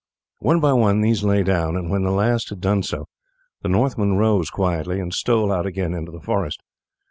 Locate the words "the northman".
3.61-4.15